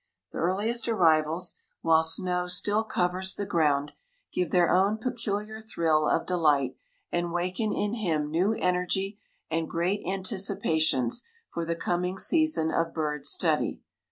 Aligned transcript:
The 0.31 0.39
earliest 0.39 0.87
arrivals, 0.87 1.53
while 1.81 2.01
snow 2.01 2.47
still 2.47 2.83
covers 2.83 3.35
the 3.35 3.45
ground, 3.45 3.91
give 4.33 4.49
their 4.49 4.71
own 4.71 4.97
peculiar 4.97 5.61
thrill 5.61 6.07
of 6.09 6.25
delight, 6.25 6.75
and 7.11 7.31
waken 7.31 7.71
in 7.71 7.93
him 7.93 8.31
new 8.31 8.55
energy 8.55 9.19
and 9.51 9.69
great 9.69 10.03
anticipations 10.07 11.23
for 11.49 11.65
the 11.65 11.75
coming 11.75 12.17
season 12.17 12.71
of 12.71 12.95
bird 12.95 13.27
study. 13.27 13.81